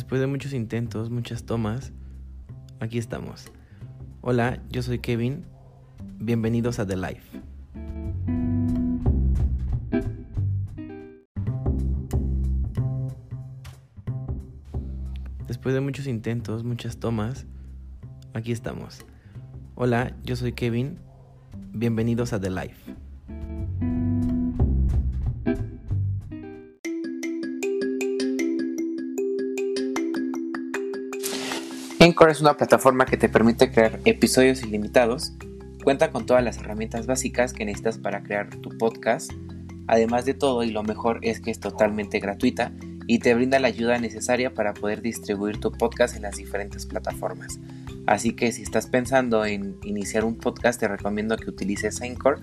[0.00, 1.92] Después de muchos intentos, muchas tomas,
[2.80, 3.52] aquí estamos.
[4.22, 5.44] Hola, yo soy Kevin.
[6.18, 7.38] Bienvenidos a The Life.
[15.46, 17.44] Después de muchos intentos, muchas tomas,
[18.32, 19.04] aquí estamos.
[19.74, 20.98] Hola, yo soy Kevin.
[21.74, 22.99] Bienvenidos a The Life.
[32.20, 35.32] Encore es una plataforma que te permite crear episodios ilimitados.
[35.82, 39.32] Cuenta con todas las herramientas básicas que necesitas para crear tu podcast.
[39.86, 42.72] Además de todo, y lo mejor es que es totalmente gratuita
[43.06, 47.58] y te brinda la ayuda necesaria para poder distribuir tu podcast en las diferentes plataformas.
[48.06, 52.38] Así que si estás pensando en iniciar un podcast, te recomiendo que utilices Anchor.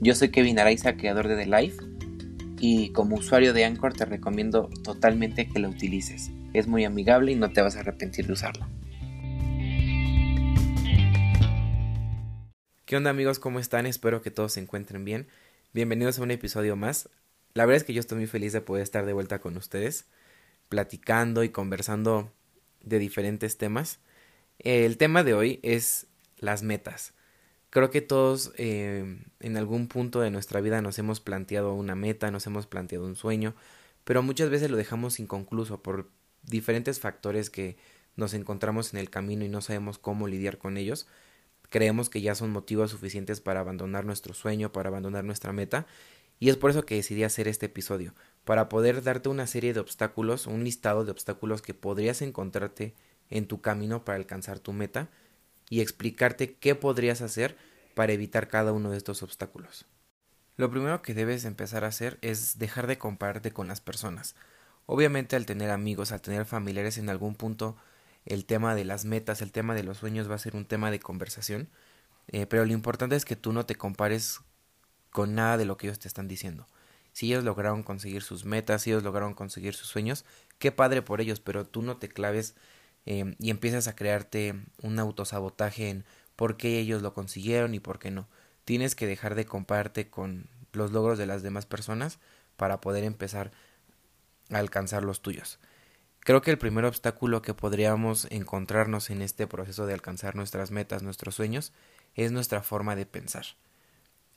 [0.00, 1.76] Yo soy Kevin Araiza, creador de The Life,
[2.58, 6.32] y como usuario de Anchor te recomiendo totalmente que lo utilices.
[6.52, 8.66] Es muy amigable y no te vas a arrepentir de usarlo.
[12.90, 13.38] ¿Qué onda amigos?
[13.38, 13.86] ¿Cómo están?
[13.86, 15.28] Espero que todos se encuentren bien.
[15.72, 17.08] Bienvenidos a un episodio más.
[17.54, 20.06] La verdad es que yo estoy muy feliz de poder estar de vuelta con ustedes,
[20.68, 22.32] platicando y conversando
[22.82, 24.00] de diferentes temas.
[24.58, 27.14] El tema de hoy es las metas.
[27.70, 32.32] Creo que todos eh, en algún punto de nuestra vida nos hemos planteado una meta,
[32.32, 33.54] nos hemos planteado un sueño,
[34.02, 36.10] pero muchas veces lo dejamos inconcluso por
[36.42, 37.76] diferentes factores que
[38.16, 41.06] nos encontramos en el camino y no sabemos cómo lidiar con ellos
[41.70, 45.86] creemos que ya son motivos suficientes para abandonar nuestro sueño, para abandonar nuestra meta.
[46.38, 49.80] Y es por eso que decidí hacer este episodio, para poder darte una serie de
[49.80, 52.94] obstáculos, un listado de obstáculos que podrías encontrarte
[53.28, 55.08] en tu camino para alcanzar tu meta
[55.68, 57.56] y explicarte qué podrías hacer
[57.94, 59.86] para evitar cada uno de estos obstáculos.
[60.56, 64.34] Lo primero que debes empezar a hacer es dejar de compararte con las personas.
[64.86, 67.76] Obviamente al tener amigos, al tener familiares en algún punto
[68.24, 70.90] el tema de las metas, el tema de los sueños va a ser un tema
[70.90, 71.68] de conversación,
[72.28, 74.40] eh, pero lo importante es que tú no te compares
[75.10, 76.66] con nada de lo que ellos te están diciendo.
[77.12, 80.24] Si ellos lograron conseguir sus metas, si ellos lograron conseguir sus sueños,
[80.58, 82.54] qué padre por ellos, pero tú no te claves
[83.06, 86.04] eh, y empiezas a crearte un autosabotaje en
[86.36, 88.28] por qué ellos lo consiguieron y por qué no.
[88.64, 92.18] Tienes que dejar de compararte con los logros de las demás personas
[92.56, 93.50] para poder empezar
[94.50, 95.58] a alcanzar los tuyos.
[96.20, 101.02] Creo que el primer obstáculo que podríamos encontrarnos en este proceso de alcanzar nuestras metas,
[101.02, 101.72] nuestros sueños,
[102.14, 103.46] es nuestra forma de pensar.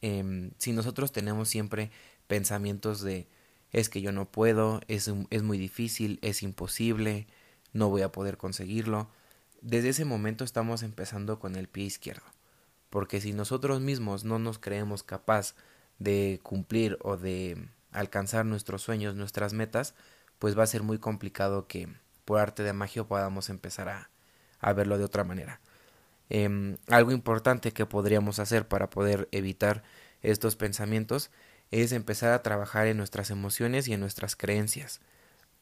[0.00, 1.90] Em, si nosotros tenemos siempre
[2.26, 3.28] pensamientos de
[3.72, 7.26] es que yo no puedo, es, es muy difícil, es imposible,
[7.72, 9.08] no voy a poder conseguirlo,
[9.62, 12.24] desde ese momento estamos empezando con el pie izquierdo.
[12.90, 15.54] Porque si nosotros mismos no nos creemos capaz
[15.98, 19.94] de cumplir o de alcanzar nuestros sueños, nuestras metas,
[20.42, 21.86] pues va a ser muy complicado que
[22.24, 24.10] por arte de magia podamos empezar a,
[24.58, 25.60] a verlo de otra manera.
[26.30, 29.84] Em, algo importante que podríamos hacer para poder evitar
[30.20, 31.30] estos pensamientos
[31.70, 35.00] es empezar a trabajar en nuestras emociones y en nuestras creencias.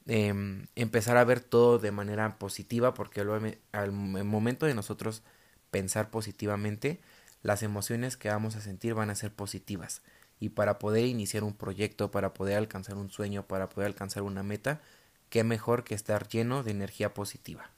[0.07, 5.23] Em, empezar a ver todo de manera positiva porque al momento de nosotros
[5.71, 7.01] pensar positivamente,
[7.43, 10.01] las emociones que vamos a sentir van a ser positivas
[10.41, 14.43] y para poder iniciar un proyecto, para poder alcanzar un sueño, para poder alcanzar una
[14.43, 14.81] meta,
[15.29, 17.71] qué mejor que estar lleno de energía positiva.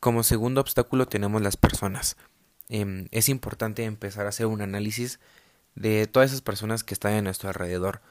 [0.00, 2.16] Como segundo obstáculo tenemos las personas.
[2.68, 5.20] Em, es importante empezar a hacer un análisis
[5.76, 8.02] de todas esas personas que están a nuestro alrededor.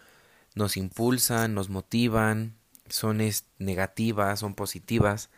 [0.56, 2.56] Nos impulsan, nos motivan,
[2.88, 3.20] son
[3.60, 5.30] negativas, son positivas.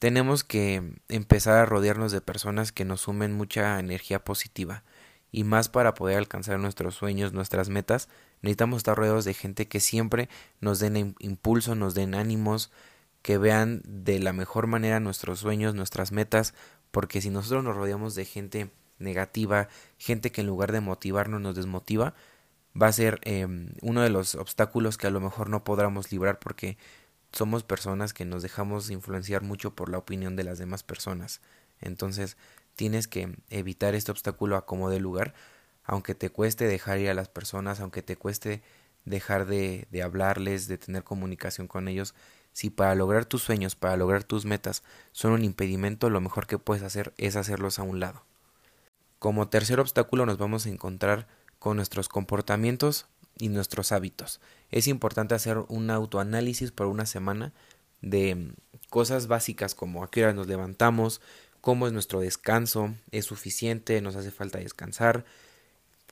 [0.00, 4.82] Tenemos que empezar a rodearnos de personas que nos sumen mucha energía positiva
[5.32, 8.08] y más para poder alcanzar nuestros sueños, nuestras metas,
[8.42, 10.28] necesitamos estar rodeados de gente que siempre
[10.60, 12.70] nos den impulso, nos den ánimos,
[13.22, 16.54] que vean de la mejor manera nuestros sueños, nuestras metas,
[16.90, 19.68] porque si nosotros nos rodeamos de gente negativa,
[19.98, 22.14] gente que en lugar de motivarnos nos desmotiva,
[22.80, 26.38] va a ser em, uno de los obstáculos que a lo mejor no podamos librar
[26.38, 26.78] porque
[27.32, 31.40] somos personas que nos dejamos influenciar mucho por la opinión de las demás personas.
[31.80, 32.36] Entonces,
[32.80, 35.34] tienes que evitar este obstáculo a como de lugar,
[35.84, 38.62] aunque te cueste dejar ir a las personas, aunque te cueste
[39.04, 42.14] dejar de, de hablarles, de tener comunicación con ellos,
[42.54, 44.82] si para lograr tus sueños, para lograr tus metas
[45.12, 48.24] son un impedimento, lo mejor que puedes hacer es hacerlos a un lado.
[49.18, 51.28] Como tercer obstáculo nos vamos a encontrar
[51.58, 54.40] con nuestros comportamientos y nuestros hábitos.
[54.70, 57.52] Es importante hacer un autoanálisis por una semana
[58.00, 58.54] de
[58.88, 61.20] cosas básicas como a qué hora nos levantamos,
[61.60, 65.24] cómo es nuestro descanso, es suficiente, nos hace falta descansar,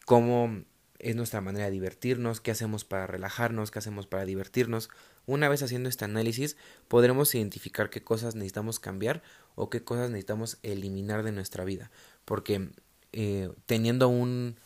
[0.04, 0.64] cómo
[0.98, 4.90] es nuestra manera de divertirnos, qué hacemos para relajarnos, qué hacemos para divertirnos.
[5.26, 6.56] Una vez haciendo este análisis,
[6.88, 9.22] podremos identificar qué cosas necesitamos cambiar
[9.54, 11.90] o qué cosas necesitamos eliminar de nuestra vida.
[12.24, 12.70] Porque
[13.12, 14.56] eh, teniendo un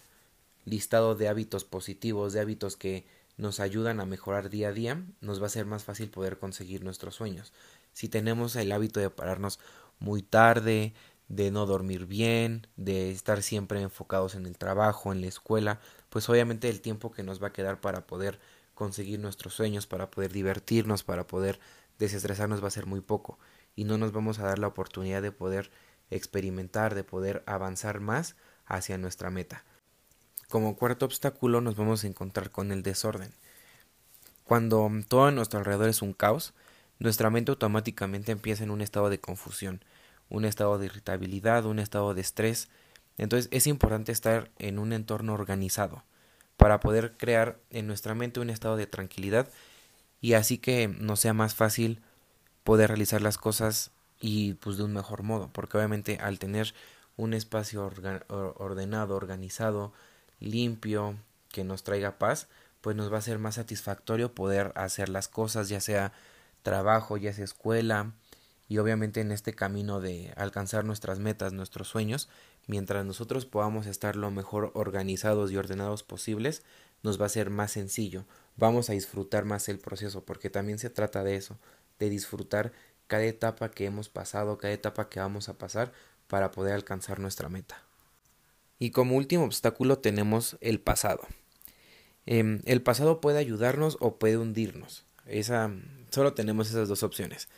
[0.64, 3.04] listado de hábitos positivos, de hábitos que
[3.36, 6.84] nos ayudan a mejorar día a día, nos va a ser más fácil poder conseguir
[6.84, 7.52] nuestros sueños.
[7.92, 9.58] Si tenemos el hábito de pararnos
[10.02, 10.94] muy tarde,
[11.28, 16.28] de no dormir bien, de estar siempre enfocados en el trabajo, en la escuela, pues
[16.28, 18.38] obviamente el tiempo que nos va a quedar para poder
[18.74, 21.58] conseguir nuestros sueños, para poder divertirnos, para poder
[21.98, 23.38] desestresarnos va a ser muy poco
[23.74, 25.70] y no nos vamos a dar la oportunidad de poder
[26.10, 29.64] experimentar, de poder avanzar más hacia nuestra meta.
[30.48, 33.32] Como cuarto obstáculo nos vamos a encontrar con el desorden.
[34.44, 36.52] Cuando todo a nuestro alrededor es un caos,
[36.98, 39.82] nuestra mente automáticamente empieza en un estado de confusión,
[40.28, 42.68] un estado de irritabilidad, un estado de estrés.
[43.18, 46.02] Entonces es importante estar en un entorno organizado
[46.56, 49.48] para poder crear en nuestra mente un estado de tranquilidad
[50.20, 52.00] y así que nos sea más fácil
[52.64, 53.90] poder realizar las cosas
[54.20, 56.72] y pues de un mejor modo, porque obviamente al tener
[57.16, 57.90] un espacio
[58.28, 59.92] ordenado, organizado,
[60.38, 61.16] limpio,
[61.50, 62.48] que nos traiga paz,
[62.80, 66.12] pues nos va a ser más satisfactorio poder hacer las cosas, ya sea
[66.62, 68.12] trabajo, ya sea escuela,
[68.72, 72.30] y obviamente en este camino de alcanzar nuestras metas, nuestros sueños,
[72.66, 76.62] mientras nosotros podamos estar lo mejor organizados y ordenados posibles,
[77.02, 78.24] nos va a ser más sencillo,
[78.56, 81.58] vamos a disfrutar más el proceso, porque también se trata de eso,
[81.98, 82.72] de disfrutar
[83.08, 85.92] cada etapa que hemos pasado, cada etapa que vamos a pasar
[86.26, 87.82] para poder alcanzar nuestra meta.
[88.78, 91.20] Y como último obstáculo tenemos el pasado.
[92.24, 95.04] Em, el pasado puede ayudarnos o puede hundirnos.
[95.26, 95.70] Esa,
[96.08, 97.50] solo tenemos esas dos opciones.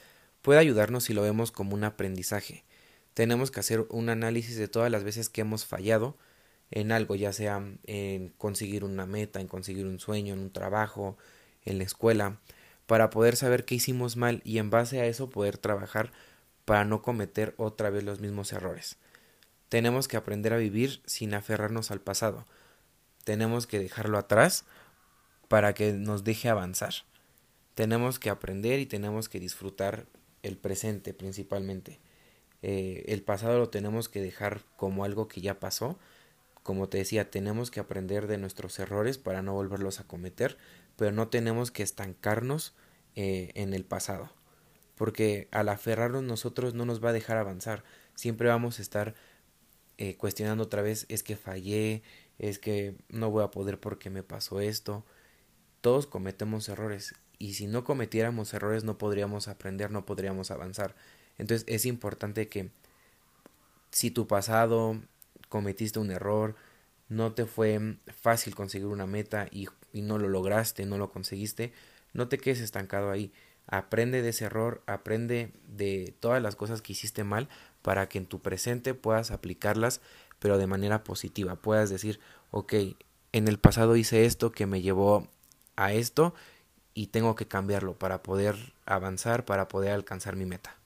[0.45, 2.67] Puede ayudarnos si lo vemos como un aprendizaje.
[3.15, 6.19] Tenemos que hacer un análisis de todas las veces que hemos fallado
[6.71, 11.17] en algo, ya sea en conseguir una meta, en conseguir un sueño, en un trabajo,
[11.65, 12.41] en la escuela,
[12.85, 16.13] para poder saber qué hicimos mal y en base a eso poder trabajar
[16.67, 18.99] para no cometer otra vez los mismos errores.
[19.71, 22.47] Tenemos que aprender a vivir sin aferrarnos al pasado.
[23.25, 24.67] Tenemos que dejarlo atrás
[25.49, 26.93] para que nos deje avanzar.
[27.75, 30.05] Tenemos que aprender y tenemos que disfrutar
[30.45, 31.99] el presente principalmente.
[32.63, 35.99] Eh, el pasado lo tenemos que dejar como algo que ya pasó.
[36.63, 40.57] Como te decía, tenemos que aprender de nuestros errores para no volverlos a cometer,
[40.97, 42.75] pero no tenemos que estancarnos
[43.17, 44.31] eh, en el pasado.
[44.95, 47.85] Porque al aferrarnos nosotros no nos va a dejar avanzar.
[48.15, 49.15] Siempre vamos a estar
[49.99, 52.03] eh, cuestionando otra vez, es que fallé,
[52.39, 55.05] es que no voy a poder porque me pasó esto.
[55.81, 60.95] Todos cometemos errores y si no cometiéramos errores no podríamos aprender, no podríamos avanzar.
[61.39, 62.71] Entonces es importante que
[63.91, 65.01] si tu pasado
[65.49, 66.57] cometiste un error,
[67.09, 71.73] no te fue fácil conseguir una meta y, no lo lograste, no lo conseguiste,
[72.13, 73.33] no te quedes estancado ahí.
[73.67, 77.49] Aprende de ese error, aprende de todas las cosas que hiciste mal
[77.83, 80.01] para que en tu presente puedas aplicarlas,
[80.39, 81.57] pero de manera positiva.
[81.57, 82.21] Puedas decir,
[82.51, 82.75] ok,
[83.33, 85.29] en el pasado hice esto que me llevó
[85.77, 86.35] a esto
[86.95, 88.57] y tengo que cambiarlo para poder
[88.87, 90.77] avanzar, para poder alcanzar mi meta.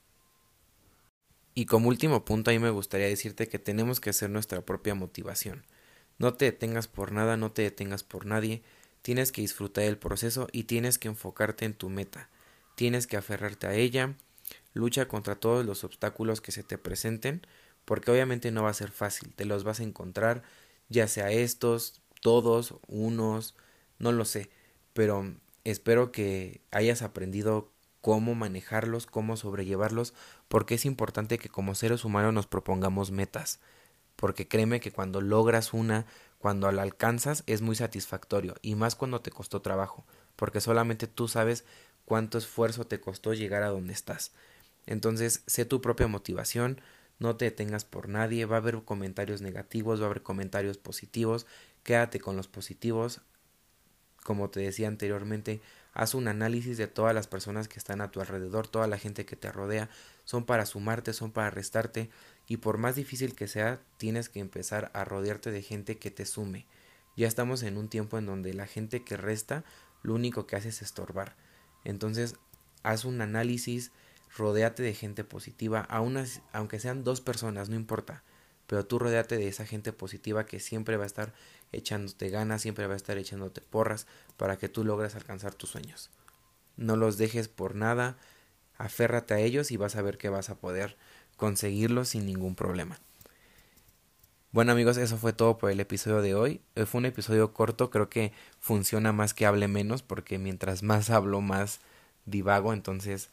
[1.55, 5.65] Y como último punto, ahí me gustaría decirte que tenemos que hacer nuestra propia motivación.
[6.19, 8.63] No te detengas por nada, no te detengas por nadie,
[9.03, 12.29] tienes que disfrutar del proceso y tienes que enfocarte en tu meta.
[12.75, 14.15] Tienes que aferrarte a ella,
[14.73, 17.43] lucha contra todos los obstáculos que se te presenten,
[17.85, 20.43] porque obviamente no va a ser fácil, te los vas a encontrar,
[20.89, 23.57] ya sea estos, todos, unos,
[23.99, 24.51] no lo sé,
[24.93, 25.35] pero
[25.65, 30.15] espero que hayas aprendido cómo manejarlos, cómo sobrellevarlos,
[30.49, 33.61] porque es importante que como seres humanos nos propongamos metas,
[34.17, 36.07] porque créeme que cuando logras una,
[36.39, 40.05] cuando la alcanzas, es muy satisfactorio, y más cuando te costó trabajo,
[40.37, 41.65] porque solamente tú sabes
[42.05, 44.33] cuánto esfuerzo te costó llegar a donde estás.
[44.87, 46.81] Entonces, sé tu propia motivación,
[47.19, 51.47] no te detengas por nadie, va a haber comentarios negativos, va a haber comentarios positivos,
[51.83, 53.21] quédate con los positivos.
[54.29, 55.63] Como te decía anteriormente,
[55.95, 59.25] haz un análisis de todas las personas que están a tu alrededor, toda la gente
[59.25, 59.89] que te rodea,
[60.27, 62.11] son para sumarte, son para restarte,
[62.47, 66.27] y por más difícil que sea, tienes que empezar a rodearte de gente que te
[66.27, 66.67] sume.
[67.17, 69.65] Ya estamos en un tiempo en donde la gente que resta,
[70.03, 71.35] lo único que hace es estorbar.
[71.85, 72.37] Entonces,
[72.83, 73.93] haz un análisis,
[74.37, 78.23] rodéate de gente positiva, aunque sean dos personas, no importa,
[78.69, 81.33] pero tú rodéate de esa gente positiva que siempre va a estar
[81.73, 84.07] echándote ganas, siempre va a estar echándote porras
[84.37, 86.11] para que tú logres alcanzar tus sueños.
[86.77, 88.19] No los dejes por nada,
[88.77, 90.97] aférrate a ellos y vas a ver que vas a poder
[91.37, 93.01] conseguirlos sin ningún problema.
[94.53, 96.61] Bueno amigos, eso fue todo por el episodio de hoy.
[96.75, 101.09] Eh, fue un episodio corto, creo que funciona más que hable menos, porque mientras más
[101.11, 101.81] hablo, más
[102.27, 103.31] divago, entonces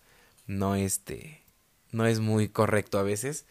[0.47, 1.43] no este
[1.91, 3.45] no es muy correcto a veces.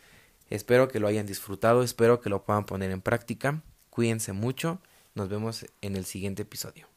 [0.50, 3.62] Espero que lo hayan disfrutado, espero que lo puedan poner en práctica.
[3.90, 4.80] Cuídense mucho.
[5.14, 6.93] Nos vemos en el siguiente episodio.